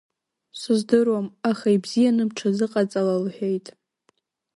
Сыздыруам, 0.59 1.27
аха 1.49 1.67
ибзианы 1.75 2.23
бҽазыҟаҵала 2.29 3.15
лҳәеит. 3.23 3.67